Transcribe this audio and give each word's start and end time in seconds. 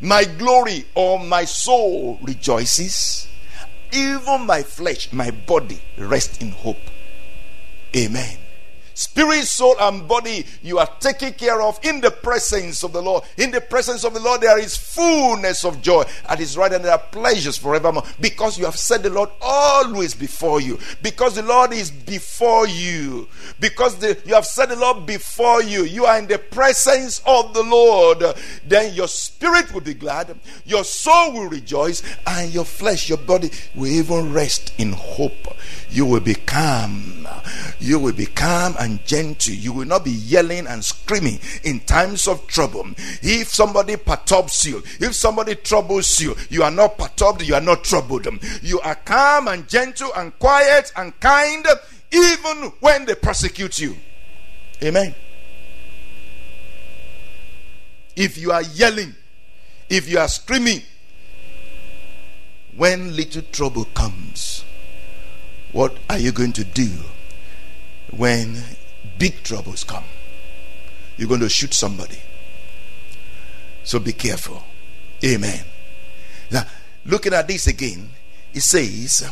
My 0.00 0.24
glory 0.24 0.84
or 0.94 1.18
my 1.18 1.44
soul 1.44 2.18
rejoices. 2.22 3.28
Even 3.92 4.46
my 4.46 4.62
flesh, 4.62 5.12
my 5.12 5.30
body 5.30 5.80
rest 5.96 6.42
in 6.42 6.50
hope. 6.50 6.80
Amen. 7.96 8.38
Spirit, 8.94 9.44
soul, 9.44 9.76
and 9.80 10.06
body, 10.06 10.46
you 10.62 10.78
are 10.78 10.88
taken 11.00 11.32
care 11.32 11.60
of 11.60 11.78
in 11.84 12.00
the 12.00 12.10
presence 12.10 12.82
of 12.82 12.92
the 12.92 13.02
Lord. 13.02 13.24
In 13.36 13.50
the 13.50 13.60
presence 13.60 14.04
of 14.04 14.14
the 14.14 14.20
Lord, 14.20 14.40
there 14.40 14.58
is 14.58 14.76
fullness 14.76 15.64
of 15.64 15.82
joy. 15.82 16.04
At 16.28 16.38
His 16.38 16.56
right 16.56 16.70
hand, 16.72 16.84
there 16.84 16.92
are 16.92 16.98
pleasures 16.98 17.56
forevermore. 17.56 18.04
Because 18.20 18.58
you 18.58 18.64
have 18.64 18.76
set 18.76 19.02
the 19.02 19.10
Lord 19.10 19.30
always 19.40 20.14
before 20.14 20.60
you. 20.60 20.78
Because 21.02 21.34
the 21.34 21.42
Lord 21.42 21.72
is 21.72 21.90
before 21.90 22.66
you. 22.66 23.28
Because 23.60 23.96
the, 23.98 24.18
you 24.24 24.34
have 24.34 24.46
set 24.46 24.68
the 24.68 24.76
Lord 24.76 25.06
before 25.06 25.62
you. 25.62 25.84
You 25.84 26.06
are 26.06 26.18
in 26.18 26.26
the 26.26 26.38
presence 26.38 27.20
of 27.26 27.52
the 27.52 27.62
Lord. 27.62 28.22
Then 28.66 28.94
your 28.94 29.08
spirit 29.08 29.72
will 29.72 29.80
be 29.80 29.94
glad, 29.94 30.36
your 30.64 30.84
soul 30.84 31.32
will 31.32 31.48
rejoice, 31.48 32.02
and 32.26 32.52
your 32.52 32.64
flesh, 32.64 33.08
your 33.08 33.18
body 33.18 33.50
will 33.74 33.90
even 33.90 34.32
rest 34.32 34.72
in 34.78 34.92
hope. 34.92 35.32
You 35.90 36.06
will 36.06 36.20
be 36.20 36.34
calm. 36.34 37.28
You 37.78 37.98
will 37.98 38.12
be 38.12 38.26
calm 38.26 38.74
and 38.84 39.04
gentle. 39.06 39.54
You 39.54 39.72
will 39.72 39.86
not 39.86 40.04
be 40.04 40.10
yelling 40.10 40.66
and 40.66 40.84
screaming 40.84 41.40
in 41.64 41.80
times 41.80 42.28
of 42.28 42.46
trouble. 42.46 42.86
If 43.22 43.48
somebody 43.48 43.96
perturbs 43.96 44.64
you, 44.66 44.82
if 45.00 45.14
somebody 45.14 45.54
troubles 45.56 46.20
you, 46.20 46.36
you 46.50 46.62
are 46.62 46.70
not 46.70 46.98
perturbed, 46.98 47.42
you 47.42 47.54
are 47.54 47.62
not 47.62 47.82
troubled. 47.82 48.28
You 48.62 48.80
are 48.80 48.94
calm 48.94 49.48
and 49.48 49.66
gentle 49.66 50.10
and 50.14 50.38
quiet 50.38 50.92
and 50.96 51.18
kind 51.18 51.66
even 52.12 52.72
when 52.80 53.06
they 53.06 53.14
persecute 53.14 53.78
you. 53.78 53.96
Amen. 54.82 55.14
If 58.14 58.36
you 58.38 58.52
are 58.52 58.62
yelling, 58.62 59.14
if 59.88 60.08
you 60.08 60.18
are 60.18 60.28
screaming, 60.28 60.82
when 62.76 63.16
little 63.16 63.42
trouble 63.50 63.86
comes, 63.86 64.62
what 65.72 65.96
are 66.10 66.18
you 66.18 66.32
going 66.32 66.52
to 66.52 66.64
do 66.64 66.90
when 68.16 68.62
big 69.18 69.42
troubles 69.42 69.84
come? 69.84 70.04
You're 71.16 71.28
going 71.28 71.40
to 71.40 71.48
shoot 71.48 71.74
somebody. 71.74 72.18
So 73.84 73.98
be 73.98 74.12
careful. 74.12 74.64
Amen. 75.24 75.64
Now, 76.50 76.66
looking 77.04 77.32
at 77.32 77.48
this 77.48 77.66
again, 77.66 78.10
it 78.52 78.62
says, 78.62 79.30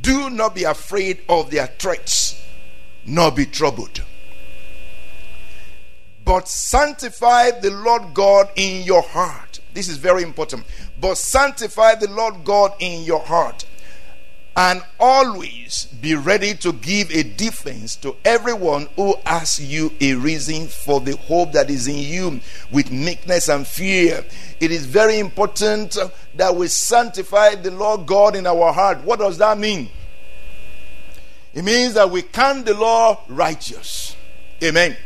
Do 0.00 0.30
not 0.30 0.54
be 0.54 0.64
afraid 0.64 1.20
of 1.28 1.50
their 1.50 1.66
threats, 1.66 2.44
nor 3.06 3.30
be 3.30 3.46
troubled. 3.46 4.02
But 6.24 6.48
sanctify 6.48 7.52
the 7.60 7.70
Lord 7.70 8.12
God 8.12 8.50
in 8.56 8.84
your 8.84 9.02
heart. 9.02 9.60
This 9.72 9.88
is 9.88 9.96
very 9.96 10.22
important. 10.22 10.64
But 11.00 11.16
sanctify 11.16 11.94
the 11.94 12.10
Lord 12.10 12.44
God 12.44 12.74
in 12.80 13.04
your 13.04 13.20
heart 13.20 13.64
and 14.58 14.82
always 14.98 15.86
be 16.02 16.16
ready 16.16 16.52
to 16.52 16.72
give 16.72 17.12
a 17.12 17.22
defense 17.22 17.94
to 17.94 18.16
everyone 18.24 18.88
who 18.96 19.14
asks 19.24 19.60
you 19.60 19.92
a 20.00 20.14
reason 20.14 20.66
for 20.66 20.98
the 21.00 21.16
hope 21.16 21.52
that 21.52 21.70
is 21.70 21.86
in 21.86 21.96
you 21.96 22.40
with 22.72 22.90
meekness 22.90 23.48
and 23.48 23.64
fear. 23.64 24.24
It 24.58 24.72
is 24.72 24.84
very 24.84 25.20
important 25.20 25.96
that 26.34 26.56
we 26.56 26.66
sanctify 26.66 27.54
the 27.54 27.70
Lord 27.70 28.06
God 28.06 28.34
in 28.34 28.48
our 28.48 28.72
heart. 28.72 29.04
What 29.04 29.20
does 29.20 29.38
that 29.38 29.56
mean? 29.58 29.90
It 31.54 31.62
means 31.62 31.94
that 31.94 32.10
we 32.10 32.22
count 32.22 32.66
the 32.66 32.74
law 32.74 33.20
righteous. 33.28 34.16
Amen. 34.60 34.96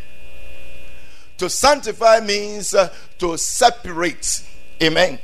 To 1.36 1.50
sanctify 1.50 2.20
means 2.20 2.72
uh, 2.72 2.90
to 3.18 3.36
separate. 3.36 4.44
Amen. 4.82 5.18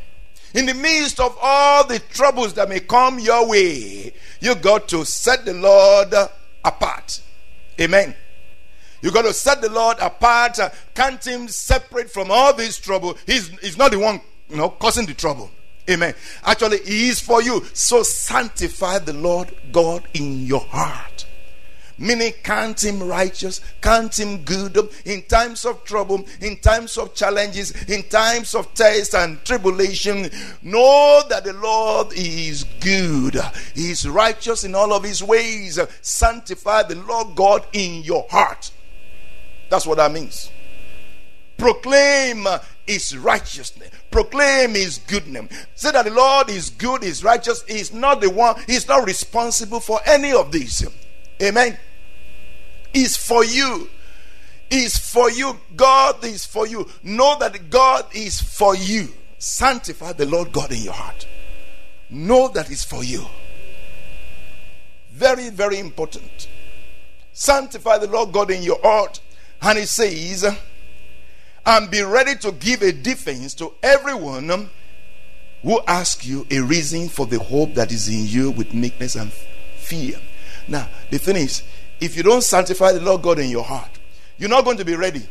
In 0.55 0.67
the 0.67 0.75
midst 0.75 1.21
of 1.21 1.37
all 1.41 1.87
the 1.87 1.99
troubles 1.99 2.55
that 2.55 2.69
may 2.69 2.81
come 2.81 3.19
your 3.19 3.49
way, 3.49 4.13
you 4.41 4.55
got 4.55 4.89
to 4.89 5.05
set 5.05 5.45
the 5.45 5.55
Lord 5.55 6.15
apart. 6.65 7.21
Amen. 7.81 8.15
You 9.03 9.13
got 9.13 9.23
to 9.23 9.33
set 9.33 9.61
the 9.61 9.71
Lord 9.71 9.99
apart, 10.01 10.59
uh, 10.59 10.71
count 10.95 11.25
him 11.25 11.47
separate 11.49 12.11
from 12.11 12.31
all 12.31 12.53
this 12.53 12.79
trouble. 12.79 13.17
He's, 13.27 13.49
he's 13.61 13.79
not 13.79 13.93
the 13.93 13.99
one, 13.99 14.21
you 14.49 14.57
know, 14.57 14.71
causing 14.71 15.07
the 15.07 15.15
trouble. 15.15 15.51
Amen. 15.89 16.15
Actually, 16.45 16.79
he 16.79 17.09
is 17.09 17.21
for 17.21 17.41
you. 17.41 17.65
So 17.73 18.03
sanctify 18.03 18.99
the 18.99 19.13
Lord 19.13 19.55
God 19.71 20.03
in 20.15 20.45
your 20.47 20.61
heart 20.61 21.27
meaning 21.99 22.33
count 22.43 22.83
him 22.83 23.03
righteous, 23.03 23.61
count 23.81 24.19
him 24.19 24.39
good 24.45 24.79
in 25.05 25.23
times 25.23 25.65
of 25.65 25.85
trouble, 25.85 26.25
in 26.41 26.57
times 26.59 26.97
of 26.97 27.15
challenges, 27.15 27.73
in 27.85 28.03
times 28.05 28.55
of 28.55 28.73
test 28.75 29.15
and 29.15 29.45
tribulation. 29.45 30.31
Know 30.63 31.23
that 31.29 31.45
the 31.45 31.53
Lord 31.55 32.13
is 32.15 32.65
good, 32.81 33.37
he 33.75 33.91
is 33.91 34.09
righteous 34.09 34.65
in 34.65 34.75
all 34.75 34.93
of 34.93 35.05
his 35.05 35.23
ways. 35.23 35.79
Sanctify 36.01 36.85
the 36.85 36.97
Lord 36.97 37.35
God 37.35 37.67
in 37.73 38.03
your 38.03 38.27
heart. 38.31 38.71
That's 39.69 39.87
what 39.87 39.99
that 39.99 40.13
means. 40.13 40.51
Proclaim 41.59 42.47
his 42.87 43.17
righteousness. 43.17 43.91
Proclaim 44.11 44.75
his 44.75 44.99
goodness. 44.99 45.67
Say 45.75 45.91
that 45.91 46.05
the 46.05 46.13
Lord 46.13 46.49
is 46.49 46.71
good, 46.71 47.03
is 47.03 47.25
righteous. 47.25 47.65
He's 47.69 47.93
not 47.93 48.21
the 48.21 48.31
one, 48.31 48.61
he's 48.67 48.87
not 48.89 49.07
responsible 49.07 49.81
for 49.81 50.01
any 50.07 50.33
of 50.33 50.53
this. 50.53 50.87
Amen. 51.43 51.77
Is 52.95 53.17
for 53.17 53.45
you. 53.45 53.89
Is 54.71 54.99
for 54.99 55.31
you. 55.31 55.59
God 55.77 56.25
is 56.25 56.45
for 56.45 56.67
you. 56.67 56.89
Know 57.03 57.37
that 57.39 57.71
God 57.71 58.07
is 58.15 58.41
for 58.41 58.75
you. 58.77 59.09
Sanctify 59.39 60.13
the 60.15 60.27
Lord 60.27 60.53
God 60.53 60.73
in 60.73 60.83
your 60.83 60.95
heart. 60.95 61.27
Know 62.11 62.49
that 62.49 62.71
it's 62.71 62.85
for 62.85 63.05
you. 63.05 63.25
Very, 65.13 65.51
very 65.51 65.79
important. 65.79 66.49
Sanctify 67.33 67.99
the 67.99 68.09
Lord 68.09 68.33
God 68.33 68.51
in 68.51 68.63
your 68.63 68.81
heart. 68.83 69.21
And 69.63 69.79
it 69.79 69.89
says, 69.89 70.45
and 71.67 71.91
be 71.91 72.03
ready 72.03 72.35
to 72.37 72.53
give 72.53 72.83
a 72.83 72.93
defense 72.93 73.55
to 73.55 73.75
everyone 73.83 74.71
who 75.63 75.81
asks 75.87 76.25
you 76.25 76.47
a 76.51 76.61
reason 76.61 77.09
for 77.09 77.27
the 77.27 77.39
hope 77.39 77.75
that 77.75 77.93
is 77.93 78.09
in 78.09 78.27
you 78.27 78.51
with 78.51 78.73
meekness 78.73 79.17
and 79.17 79.33
fear. 79.77 80.19
Now, 80.67 80.89
the 81.11 81.19
thing 81.19 81.37
is, 81.37 81.63
if 82.01 82.17
you 82.17 82.23
don't 82.23 82.43
sanctify 82.43 82.93
the 82.93 83.01
Lord 83.01 83.23
God 83.23 83.39
in 83.39 83.51
your 83.51 83.65
heart, 83.65 83.91
you're 84.39 84.49
not 84.49 84.65
going 84.65 84.77
to 84.77 84.85
be 84.85 84.95
ready 84.95 85.23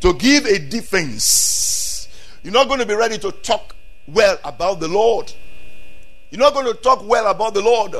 to 0.00 0.14
give 0.14 0.46
a 0.46 0.58
defense. 0.58 2.08
You're 2.42 2.52
not 2.52 2.68
going 2.68 2.80
to 2.80 2.86
be 2.86 2.94
ready 2.94 3.18
to 3.18 3.32
talk 3.32 3.74
well 4.06 4.38
about 4.44 4.80
the 4.80 4.88
Lord. 4.88 5.32
You're 6.30 6.40
not 6.40 6.54
going 6.54 6.66
to 6.66 6.74
talk 6.74 7.06
well 7.06 7.30
about 7.30 7.54
the 7.54 7.62
Lord 7.62 7.96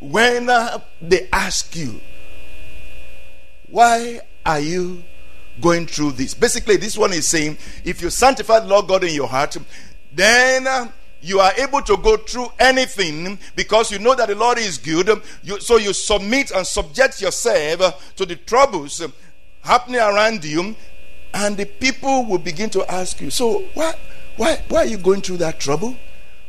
when 0.00 0.48
uh, 0.48 0.78
they 1.00 1.28
ask 1.32 1.74
you, 1.76 2.00
Why 3.68 4.20
are 4.44 4.60
you 4.60 5.02
going 5.60 5.86
through 5.86 6.12
this? 6.12 6.34
Basically, 6.34 6.76
this 6.76 6.96
one 6.96 7.12
is 7.12 7.28
saying, 7.28 7.58
If 7.84 8.02
you 8.02 8.10
sanctify 8.10 8.60
the 8.60 8.66
Lord 8.66 8.88
God 8.88 9.04
in 9.04 9.14
your 9.14 9.28
heart, 9.28 9.56
then. 10.12 10.92
You 11.24 11.40
are 11.40 11.52
able 11.56 11.80
to 11.82 11.96
go 11.96 12.18
through 12.18 12.48
anything 12.58 13.38
because 13.56 13.90
you 13.90 13.98
know 13.98 14.14
that 14.14 14.28
the 14.28 14.34
Lord 14.34 14.58
is 14.58 14.76
good. 14.76 15.08
You, 15.42 15.58
so 15.58 15.78
you 15.78 15.94
submit 15.94 16.50
and 16.50 16.66
subject 16.66 17.22
yourself 17.22 18.14
to 18.16 18.26
the 18.26 18.36
troubles 18.36 19.02
happening 19.62 20.00
around 20.00 20.44
you, 20.44 20.76
and 21.32 21.56
the 21.56 21.64
people 21.64 22.26
will 22.26 22.38
begin 22.38 22.68
to 22.70 22.84
ask 22.92 23.20
you, 23.20 23.30
So, 23.30 23.64
why, 23.72 23.94
why, 24.36 24.62
why 24.68 24.80
are 24.80 24.86
you 24.86 24.98
going 24.98 25.22
through 25.22 25.38
that 25.38 25.58
trouble? 25.58 25.96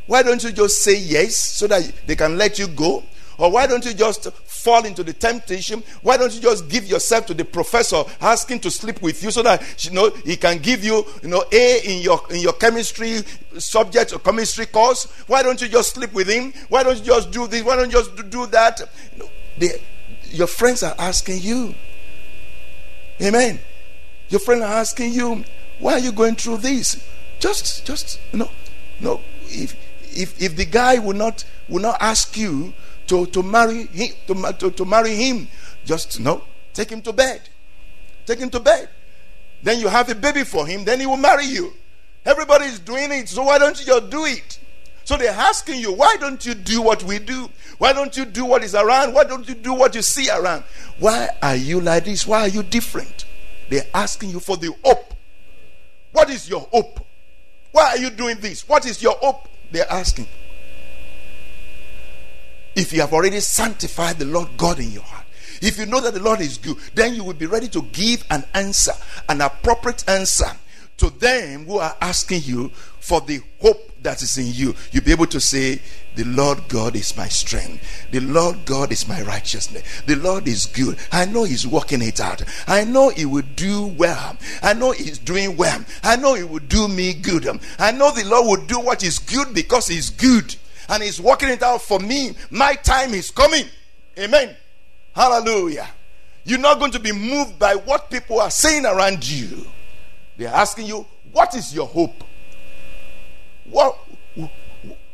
Why 0.06 0.22
don't 0.22 0.42
you 0.44 0.52
just 0.52 0.82
say 0.82 0.96
yes 0.96 1.36
so 1.36 1.66
that 1.68 1.90
they 2.06 2.14
can 2.14 2.36
let 2.36 2.58
you 2.58 2.68
go? 2.68 3.02
Or 3.38 3.50
why 3.50 3.66
don't 3.66 3.84
you 3.84 3.94
just 3.94 4.28
fall 4.66 4.84
into 4.84 5.04
the 5.04 5.12
temptation? 5.12 5.80
Why 6.02 6.16
don't 6.16 6.34
you 6.34 6.40
just 6.40 6.68
give 6.68 6.86
yourself 6.86 7.24
to 7.26 7.34
the 7.34 7.44
professor 7.44 8.02
asking 8.20 8.58
to 8.60 8.70
sleep 8.72 9.00
with 9.00 9.22
you 9.22 9.30
so 9.30 9.44
that 9.44 9.84
you 9.84 9.92
know 9.92 10.10
he 10.24 10.36
can 10.36 10.58
give 10.58 10.82
you, 10.82 11.06
you 11.22 11.28
know, 11.28 11.44
A 11.52 11.80
in 11.84 12.02
your 12.02 12.20
in 12.30 12.40
your 12.40 12.54
chemistry 12.54 13.20
subject 13.58 14.12
or 14.12 14.18
chemistry 14.18 14.66
course? 14.66 15.04
Why 15.28 15.44
don't 15.44 15.62
you 15.62 15.68
just 15.68 15.94
sleep 15.94 16.12
with 16.12 16.28
him? 16.28 16.52
Why 16.68 16.82
don't 16.82 16.98
you 16.98 17.04
just 17.04 17.30
do 17.30 17.46
this? 17.46 17.62
Why 17.62 17.76
don't 17.76 17.92
you 17.92 18.02
just 18.02 18.28
do 18.28 18.46
that? 18.46 18.80
You 19.12 19.22
know, 19.22 19.30
they, 19.56 19.68
your 20.30 20.48
friends 20.48 20.82
are 20.82 20.96
asking 20.98 21.42
you. 21.42 21.72
Amen. 23.22 23.60
Your 24.30 24.40
friends 24.40 24.62
are 24.62 24.74
asking 24.80 25.12
you, 25.12 25.44
why 25.78 25.92
are 25.92 26.00
you 26.00 26.10
going 26.10 26.34
through 26.34 26.56
this? 26.56 27.08
Just 27.38 27.86
just 27.86 28.18
you 28.32 28.40
know, 28.40 28.50
no. 29.00 29.20
If 29.44 29.76
if 30.02 30.42
if 30.42 30.56
the 30.56 30.64
guy 30.64 30.98
will 30.98 31.14
not 31.14 31.44
will 31.68 31.82
not 31.82 31.98
ask 32.00 32.36
you 32.36 32.74
to, 33.06 33.26
to 33.26 33.42
marry 33.42 33.86
him 33.86 34.14
to, 34.26 34.52
to, 34.58 34.70
to 34.70 34.84
marry 34.84 35.14
him 35.14 35.48
just 35.84 36.20
no 36.20 36.42
take 36.72 36.90
him 36.90 37.00
to 37.02 37.12
bed. 37.12 37.40
Take 38.26 38.38
him 38.38 38.50
to 38.50 38.60
bed. 38.60 38.90
Then 39.62 39.80
you 39.80 39.88
have 39.88 40.10
a 40.10 40.14
baby 40.14 40.44
for 40.44 40.66
him 40.66 40.84
then 40.84 41.00
he 41.00 41.06
will 41.06 41.16
marry 41.16 41.46
you. 41.46 41.72
Everybody 42.24 42.66
is 42.66 42.78
doing 42.80 43.12
it 43.12 43.28
so 43.28 43.44
why 43.44 43.58
don't 43.58 43.78
you 43.78 43.86
just 43.86 44.10
do 44.10 44.24
it? 44.24 44.58
So 45.04 45.16
they're 45.16 45.30
asking 45.30 45.80
you 45.80 45.92
why 45.92 46.16
don't 46.18 46.44
you 46.44 46.54
do 46.54 46.82
what 46.82 47.02
we 47.04 47.18
do? 47.18 47.48
Why 47.78 47.92
don't 47.92 48.16
you 48.16 48.24
do 48.24 48.44
what 48.44 48.64
is 48.64 48.74
around? 48.74 49.14
Why 49.14 49.24
don't 49.24 49.48
you 49.48 49.54
do 49.54 49.72
what 49.72 49.94
you 49.94 50.02
see 50.02 50.28
around? 50.30 50.64
Why 50.98 51.28
are 51.42 51.56
you 51.56 51.80
like 51.80 52.04
this? 52.04 52.26
Why 52.26 52.40
are 52.40 52.48
you 52.48 52.62
different? 52.62 53.24
They're 53.68 53.86
asking 53.94 54.30
you 54.30 54.40
for 54.40 54.56
the 54.56 54.72
hope. 54.84 55.14
What 56.12 56.30
is 56.30 56.48
your 56.48 56.60
hope? 56.60 57.06
Why 57.72 57.90
are 57.90 57.98
you 57.98 58.10
doing 58.10 58.38
this? 58.40 58.66
What 58.68 58.86
is 58.86 59.02
your 59.02 59.14
hope? 59.16 59.48
They're 59.70 59.90
asking 59.90 60.26
if 62.76 62.92
you 62.92 63.00
have 63.00 63.12
already 63.12 63.40
sanctified 63.40 64.18
the 64.18 64.26
Lord 64.26 64.48
God 64.56 64.78
in 64.78 64.92
your 64.92 65.02
heart, 65.02 65.24
if 65.62 65.78
you 65.78 65.86
know 65.86 66.00
that 66.00 66.14
the 66.14 66.22
Lord 66.22 66.40
is 66.40 66.58
good, 66.58 66.76
then 66.94 67.14
you 67.14 67.24
will 67.24 67.34
be 67.34 67.46
ready 67.46 67.68
to 67.68 67.82
give 67.82 68.24
an 68.30 68.44
answer, 68.54 68.92
an 69.28 69.40
appropriate 69.40 70.08
answer 70.08 70.50
to 70.98 71.10
them 71.10 71.66
who 71.66 71.78
are 71.78 71.96
asking 72.00 72.42
you 72.42 72.68
for 73.00 73.20
the 73.20 73.40
hope 73.60 73.92
that 74.02 74.22
is 74.22 74.36
in 74.38 74.52
you. 74.52 74.74
You'll 74.92 75.04
be 75.04 75.12
able 75.12 75.26
to 75.26 75.40
say, 75.40 75.80
The 76.14 76.24
Lord 76.24 76.68
God 76.68 76.96
is 76.96 77.16
my 77.16 77.28
strength. 77.28 77.82
The 78.10 78.20
Lord 78.20 78.64
God 78.64 78.92
is 78.92 79.08
my 79.08 79.22
righteousness. 79.22 79.82
The 80.06 80.16
Lord 80.16 80.46
is 80.48 80.66
good. 80.66 80.98
I 81.12 81.24
know 81.24 81.44
He's 81.44 81.66
working 81.66 82.02
it 82.02 82.20
out. 82.20 82.42
I 82.66 82.84
know 82.84 83.10
He 83.10 83.24
will 83.24 83.44
do 83.56 83.86
well. 83.86 84.36
I 84.62 84.72
know 84.74 84.92
He's 84.92 85.18
doing 85.18 85.56
well. 85.56 85.84
I 86.02 86.16
know 86.16 86.34
He 86.34 86.44
will 86.44 86.60
do 86.60 86.88
me 86.88 87.14
good. 87.14 87.46
I 87.78 87.92
know 87.92 88.12
the 88.12 88.24
Lord 88.24 88.46
will 88.46 88.66
do 88.66 88.80
what 88.80 89.02
is 89.02 89.18
good 89.18 89.54
because 89.54 89.86
He's 89.86 90.10
good 90.10 90.56
and 90.88 91.02
He's 91.02 91.20
working 91.20 91.48
it 91.48 91.62
out 91.62 91.82
for 91.82 91.98
me. 91.98 92.32
My 92.50 92.74
time 92.74 93.14
is 93.14 93.30
coming. 93.30 93.66
Amen. 94.18 94.56
Hallelujah. 95.14 95.88
You're 96.44 96.58
not 96.58 96.78
going 96.78 96.92
to 96.92 97.00
be 97.00 97.12
moved 97.12 97.58
by 97.58 97.74
what 97.74 98.10
people 98.10 98.40
are 98.40 98.50
saying 98.50 98.86
around 98.86 99.28
you. 99.28 99.66
They're 100.36 100.48
asking 100.48 100.86
you, 100.86 101.06
What 101.32 101.54
is 101.54 101.74
your 101.74 101.86
hope? 101.86 102.22
What, 103.64 103.98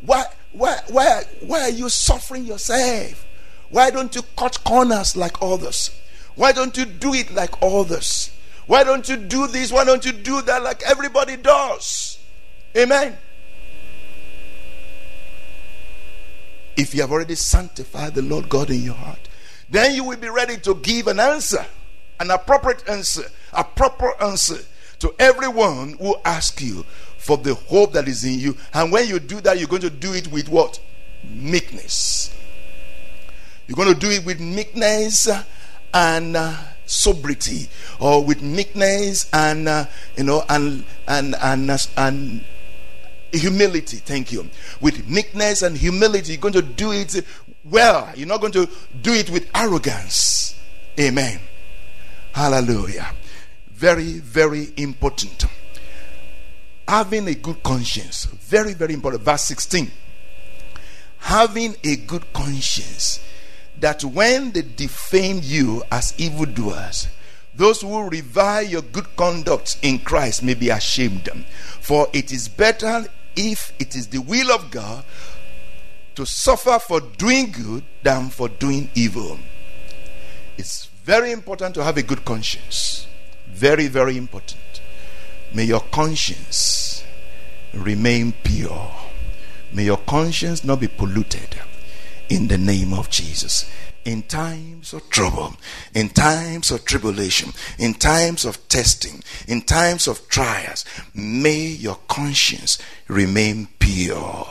why, 0.03 0.25
why, 0.53 0.77
why, 0.89 1.23
why 1.41 1.61
are 1.63 1.71
you 1.71 1.89
suffering 1.89 2.45
yourself? 2.45 3.27
Why 3.71 3.91
don't 3.91 4.15
you 4.15 4.23
cut 4.37 4.63
corners 4.65 5.17
like 5.17 5.41
others? 5.41 5.91
Why 6.35 6.53
don't 6.53 6.77
you 6.77 6.85
do 6.85 7.15
it 7.15 7.33
like 7.33 7.55
others? 7.63 8.31
Why 8.67 8.85
don't 8.85 9.09
you 9.09 9.17
do 9.17 9.47
this? 9.47 9.73
Why 9.73 9.85
don't 9.85 10.05
you 10.05 10.13
do 10.13 10.43
that 10.43 10.63
like 10.63 10.83
everybody 10.83 11.37
does? 11.37 12.19
Amen. 12.77 13.17
If 16.77 16.95
you 16.95 17.03
have 17.03 17.13
already 17.13 17.35
sanctified 17.35 18.15
the 18.15 18.23
Lord 18.23 18.49
God 18.49 18.71
in 18.71 18.83
your 18.83 18.95
heart, 18.95 19.29
then 19.71 19.95
you 19.95 20.05
will 20.05 20.17
be 20.17 20.29
ready 20.29 20.57
to 20.59 20.75
give 20.77 21.07
an 21.07 21.21
answer, 21.21 21.65
an 22.21 22.31
appropriate 22.31 22.89
answer, 22.89 23.25
a 23.53 23.65
proper 23.65 24.21
answer 24.23 24.59
to 25.01 25.15
everyone 25.19 25.95
who 25.95 26.17
asks 26.25 26.63
you 26.63 26.85
for 27.19 27.37
the 27.37 27.55
hope 27.55 27.93
that 27.93 28.09
is 28.09 28.25
in 28.25 28.39
you. 28.39 28.57
And 28.75 28.93
when 28.93 29.09
you 29.09 29.19
do 29.19 29.41
that, 29.41 29.59
you're 29.59 29.69
going 29.69 29.83
to 29.83 29.91
do 29.91 30.13
it 30.13 30.29
with 30.29 30.49
what? 30.49 30.81
Meekness. 31.29 32.35
You're 33.67 33.77
going 33.77 33.95
to 33.95 33.99
do 33.99 34.11
it 34.11 34.25
with 34.25 34.41
meekness 34.41 35.29
and 35.95 36.37
uh, 36.37 36.57
sobriety, 36.87 37.69
or 38.01 38.25
with 38.25 38.43
meekness 38.43 39.29
and 39.33 39.69
uh, 39.69 39.87
you 40.17 40.25
know 40.25 40.45
and 40.49 40.85
and 41.07 41.35
and 41.41 41.71
uh, 41.71 41.79
and 41.97 42.45
humility. 43.33 43.99
Thank 43.99 44.33
you. 44.33 44.49
With 44.81 45.09
meekness 45.09 45.63
and 45.63 45.77
humility, 45.77 46.33
you're 46.33 46.41
going 46.41 46.55
to 46.55 46.63
do 46.63 46.93
it 46.93 47.25
well. 47.65 48.11
You're 48.15 48.29
not 48.29 48.41
going 48.41 48.53
to 48.53 48.69
do 49.01 49.13
it 49.13 49.31
with 49.31 49.49
arrogance. 49.55 50.59
Amen. 50.99 51.41
Hallelujah. 52.33 53.13
Very, 53.71 54.19
very 54.19 54.69
important. 54.77 55.47
Having 56.87 57.29
a 57.29 57.35
good 57.35 57.63
conscience. 57.63 58.25
Very, 58.25 58.75
very 58.75 58.95
important. 58.95 59.23
Verse 59.23 59.45
16. 59.45 59.91
Having 61.19 61.77
a 61.85 61.97
good 61.97 62.33
conscience 62.33 63.21
that 63.79 64.05
when 64.05 64.53
they 64.53 64.63
defame 64.63 65.41
you 65.43 65.83
as 65.91 66.15
evildoers, 66.19 67.09
those 67.55 67.83
who 67.83 68.09
revile 68.09 68.63
your 68.63 68.83
good 68.83 69.15
conduct 69.17 69.79
in 69.83 69.99
Christ 69.99 70.43
may 70.43 70.55
be 70.55 70.71
ashamed. 70.71 71.29
For 71.81 72.09
it 72.13 72.33
is 72.33 72.49
better 72.49 73.07
if 73.37 73.73
it 73.79 73.95
is 73.95 74.09
the 74.09 74.19
will 74.19 74.51
of 74.51 74.71
God 74.71 75.05
to 76.15 76.27
suffer 76.27 76.79
for 76.79 77.01
doing 77.01 77.51
good 77.51 77.83
than 78.03 78.29
for 78.29 78.49
doing 78.49 78.91
evil. 78.95 79.39
It's 80.59 80.87
very 81.05 81.33
important 81.33 81.75
to 81.75 81.85
have 81.85 81.97
a 81.97 82.03
good 82.03 82.25
conscience. 82.25 83.07
Very, 83.49 83.89
very 83.89 84.17
important. 84.17 84.81
May 85.55 85.65
your 85.65 85.81
conscience 85.81 87.05
remain 87.73 88.33
pure. 88.43 88.91
May 89.73 89.85
your 89.85 89.99
conscience 89.99 90.65
not 90.65 90.81
be 90.81 90.89
polluted 90.89 91.57
in 92.33 92.49
the 92.49 92.57
name 92.57 92.95
of 92.95 93.11
Jesus 93.11 93.71
in 94.07 94.23
times 94.23 94.95
of 94.95 95.09
trouble, 95.11 95.55
in 95.95 96.09
times 96.09 96.71
of 96.71 96.83
tribulation, 96.85 97.53
in 97.79 97.93
times 97.93 98.47
of 98.47 98.69
testing, 98.69 99.23
in 99.47 99.61
times 99.61 100.09
of 100.09 100.27
trials, 100.29 100.85
may 101.15 101.67
your 101.67 101.99
conscience 102.09 102.79
remain 103.07 103.69
pure 103.79 104.49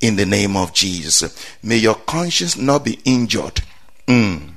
in 0.00 0.16
the 0.16 0.26
name 0.26 0.56
of 0.56 0.74
Jesus. 0.74 1.46
May 1.62 1.76
your 1.76 1.94
conscience 1.94 2.56
not 2.56 2.84
be 2.84 2.98
injured. 3.04 3.62
Mm. 4.08 4.50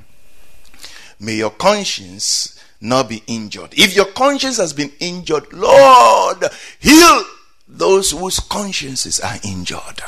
May 1.20 1.36
your 1.36 1.50
conscience 1.50 2.60
not 2.80 3.08
be 3.08 3.22
injured. 3.28 3.72
If 3.72 3.94
your 3.94 4.06
conscience 4.06 4.56
has 4.56 4.72
been 4.72 4.90
injured, 4.98 5.52
Lord, 5.52 6.44
heal 6.80 7.22
those 7.68 8.10
whose 8.10 8.40
consciences 8.40 9.20
are 9.20 9.36
injured 9.44 10.02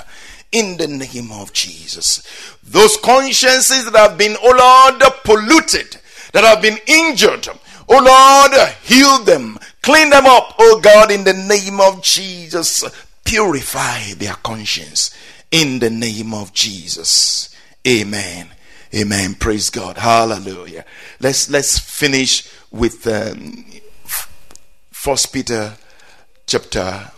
in 0.52 0.76
the 0.76 0.86
name 0.86 1.30
of 1.32 1.52
Jesus. 1.52 2.22
Those 2.62 2.96
consciences 2.98 3.90
that 3.90 3.96
have 3.96 4.18
been, 4.18 4.36
oh 4.42 4.92
Lord, 5.00 5.12
polluted, 5.24 5.96
that 6.32 6.44
have 6.44 6.62
been 6.62 6.78
injured, 6.86 7.48
oh 7.88 8.48
Lord, 8.52 8.68
heal 8.82 9.24
them, 9.24 9.58
clean 9.82 10.10
them 10.10 10.26
up, 10.26 10.54
oh 10.58 10.80
God, 10.80 11.10
in 11.10 11.24
the 11.24 11.32
name 11.32 11.80
of 11.80 12.02
Jesus. 12.02 12.84
Purify 13.24 14.12
their 14.14 14.34
conscience 14.34 15.10
in 15.50 15.78
the 15.78 15.90
name 15.90 16.32
of 16.32 16.52
Jesus. 16.52 17.54
Amen. 17.86 18.48
Amen. 18.94 19.34
Praise 19.34 19.70
God. 19.70 19.98
Hallelujah. 19.98 20.84
Let's 21.20 21.50
let's 21.50 21.78
finish 21.78 22.48
with 22.70 23.06
um, 23.06 23.66
First 24.90 25.32
Peter 25.32 25.76
chapter 26.46 27.10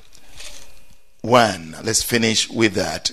1. 1.22 1.76
Let's 1.82 2.02
finish 2.02 2.48
with 2.48 2.74
that. 2.74 3.10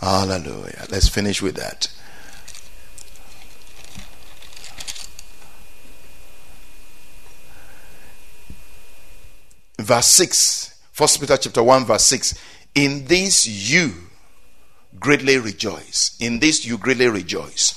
Hallelujah. 0.00 0.86
Let's 0.90 1.08
finish 1.08 1.42
with 1.42 1.56
that. 1.56 1.88
Verse 9.78 10.06
6, 10.06 10.78
1 10.96 11.08
Peter 11.20 11.36
chapter 11.36 11.62
1, 11.62 11.84
verse 11.84 12.04
6. 12.04 12.34
In 12.74 13.06
this 13.06 13.46
you 13.46 13.92
greatly 14.98 15.38
rejoice. 15.38 16.16
In 16.20 16.38
this 16.38 16.64
you 16.64 16.78
greatly 16.78 17.08
rejoice. 17.08 17.76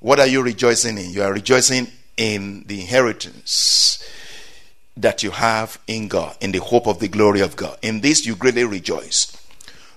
What 0.00 0.18
are 0.20 0.26
you 0.26 0.42
rejoicing 0.42 0.98
in? 0.98 1.10
You 1.10 1.22
are 1.22 1.32
rejoicing 1.32 1.86
in 2.16 2.64
the 2.66 2.80
inheritance 2.80 4.02
that 4.96 5.22
you 5.22 5.30
have 5.30 5.78
in 5.86 6.08
God, 6.08 6.36
in 6.40 6.52
the 6.52 6.60
hope 6.60 6.86
of 6.86 6.98
the 6.98 7.08
glory 7.08 7.40
of 7.40 7.56
God. 7.56 7.78
In 7.82 8.00
this 8.00 8.26
you 8.26 8.36
greatly 8.36 8.64
rejoice. 8.64 9.36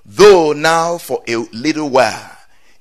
Though 0.05 0.53
now 0.53 0.97
for 0.97 1.23
a 1.27 1.35
little 1.35 1.89
while, 1.89 2.31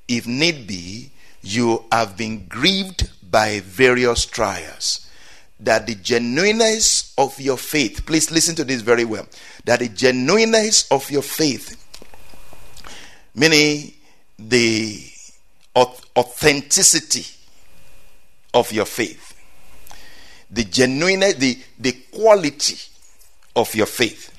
if 0.06 0.26
need 0.26 0.66
be, 0.66 1.10
you 1.42 1.84
have 1.90 2.16
been 2.16 2.46
grieved 2.46 3.10
by 3.30 3.60
various 3.60 4.26
trials, 4.26 5.08
that 5.60 5.86
the 5.86 5.94
genuineness 5.94 7.14
of 7.16 7.40
your 7.40 7.56
faith, 7.56 8.04
please 8.06 8.30
listen 8.30 8.54
to 8.56 8.64
this 8.64 8.82
very 8.82 9.04
well, 9.04 9.26
that 9.64 9.80
the 9.80 9.88
genuineness 9.88 10.86
of 10.90 11.10
your 11.10 11.22
faith, 11.22 11.80
meaning 13.34 13.92
the 14.38 15.02
authenticity 15.76 17.26
of 18.52 18.70
your 18.72 18.84
faith, 18.84 19.23
the 20.54 20.64
genuineness, 20.64 21.34
the, 21.34 21.58
the 21.78 21.92
quality 22.12 22.76
of 23.56 23.74
your 23.74 23.86
faith, 23.86 24.32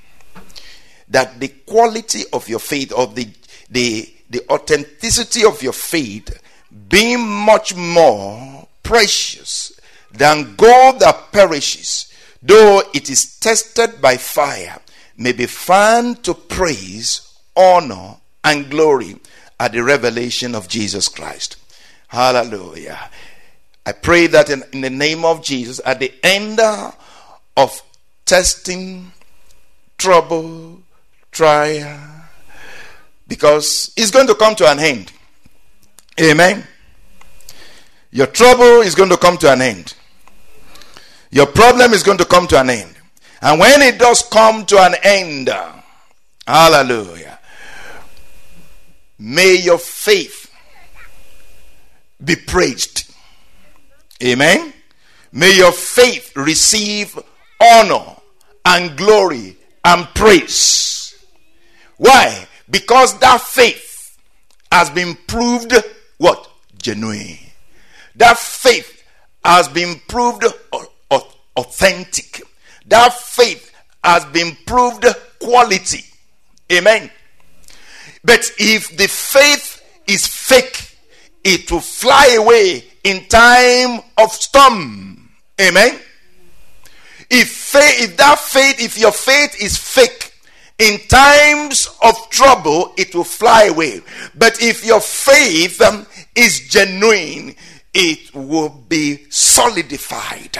that 1.09 1.39
the 1.39 1.49
quality 1.49 2.23
of 2.33 2.47
your 2.49 2.59
faith, 2.59 2.93
or 2.93 3.07
the, 3.07 3.27
the, 3.69 4.11
the 4.29 4.41
authenticity 4.49 5.45
of 5.45 5.61
your 5.61 5.73
faith, 5.73 6.41
being 6.89 7.25
much 7.27 7.75
more 7.75 8.67
precious 8.81 9.79
than 10.11 10.55
gold 10.55 10.99
that 10.99 11.31
perishes, 11.31 12.11
though 12.41 12.81
it 12.93 13.09
is 13.09 13.37
tested 13.39 14.01
by 14.01 14.17
fire, 14.17 14.79
may 15.17 15.31
be 15.31 15.45
found 15.45 16.23
to 16.23 16.33
praise, 16.33 17.37
honor, 17.55 18.15
and 18.43 18.69
glory 18.69 19.17
at 19.59 19.71
the 19.71 19.83
revelation 19.83 20.55
of 20.55 20.67
Jesus 20.67 21.07
Christ. 21.07 21.57
Hallelujah. 22.07 23.09
I 23.85 23.91
pray 23.91 24.27
that 24.27 24.49
in, 24.49 24.63
in 24.73 24.81
the 24.81 24.89
name 24.89 25.23
of 25.23 25.43
Jesus, 25.43 25.79
at 25.85 25.99
the 25.99 26.11
end 26.23 26.59
of 27.57 27.81
testing, 28.25 29.11
trouble, 29.97 30.81
trial, 31.31 31.99
because 33.27 33.91
it's 33.95 34.11
going 34.11 34.27
to 34.27 34.35
come 34.35 34.55
to 34.55 34.69
an 34.69 34.79
end. 34.79 35.11
Amen. 36.19 36.65
Your 38.11 38.27
trouble 38.27 38.81
is 38.81 38.95
going 38.95 39.09
to 39.09 39.17
come 39.17 39.37
to 39.39 39.51
an 39.51 39.61
end. 39.61 39.93
Your 41.31 41.47
problem 41.47 41.93
is 41.93 42.01
going 42.01 42.17
to 42.19 42.25
come 42.25 42.47
to 42.47 42.59
an 42.59 42.69
end. 42.69 42.95
And 43.41 43.59
when 43.59 43.81
it 43.81 43.99
does 43.99 44.23
come 44.23 44.65
to 44.67 44.79
an 44.79 44.95
end, 45.03 45.49
hallelujah, 46.47 47.39
may 49.19 49.55
your 49.55 49.77
faith 49.77 50.51
be 52.23 52.35
praised. 52.35 53.04
Amen. 54.23 54.73
May 55.31 55.57
your 55.57 55.71
faith 55.71 56.35
receive 56.35 57.17
honor 57.59 58.15
and 58.65 58.97
glory 58.97 59.57
and 59.83 60.07
praise. 60.15 61.15
Why? 61.97 62.47
Because 62.69 63.17
that 63.19 63.41
faith 63.41 64.17
has 64.71 64.89
been 64.89 65.17
proved 65.27 65.73
what? 66.17 66.49
Genuine. 66.81 67.37
That 68.15 68.37
faith 68.37 69.03
has 69.43 69.67
been 69.67 70.01
proved 70.07 70.45
authentic. 71.55 72.41
That 72.87 73.13
faith 73.13 73.71
has 74.03 74.25
been 74.25 74.57
proved 74.65 75.05
quality. 75.39 76.05
Amen. 76.71 77.11
But 78.23 78.51
if 78.57 78.95
the 78.97 79.07
faith 79.07 79.83
is 80.07 80.25
fake, 80.25 80.97
it 81.43 81.71
will 81.71 81.79
fly 81.79 82.35
away 82.39 82.83
in 83.05 83.25
time 83.27 84.01
of 84.17 84.31
storm. 84.31 85.29
Amen. 85.61 85.99
If 87.29 87.49
faith, 87.49 88.09
if 88.09 88.17
that 88.17 88.39
faith, 88.39 88.81
if 88.81 88.97
your 88.97 89.11
faith 89.11 89.55
is 89.61 89.77
fake, 89.77 90.33
in 90.77 90.99
times 91.07 91.87
of 92.03 92.29
trouble, 92.29 92.93
it 92.97 93.15
will 93.15 93.23
fly 93.23 93.65
away. 93.65 94.01
But 94.35 94.61
if 94.61 94.85
your 94.85 94.99
faith 94.99 95.81
um, 95.81 96.05
is 96.35 96.67
genuine, 96.67 97.55
it 97.93 98.35
will 98.35 98.69
be 98.69 99.25
solidified 99.29 100.57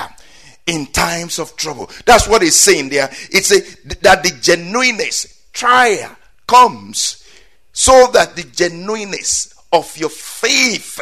in 0.66 0.86
times 0.88 1.38
of 1.38 1.56
trouble. 1.58 1.90
That's 2.06 2.28
what 2.28 2.44
it's 2.44 2.56
saying 2.56 2.90
there. 2.90 3.10
It's 3.30 3.52
a, 3.52 3.60
that 4.02 4.24
the 4.24 4.38
genuineness, 4.42 5.48
trial 5.52 6.16
comes 6.48 7.24
so 7.74 8.10
that 8.14 8.36
the 8.36 8.44
genuineness 8.44 9.54
of 9.74 9.98
your 9.98 10.10
faith 10.10 11.02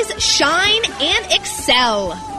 shine, 0.19 0.83
and 0.99 1.31
excel. 1.31 2.30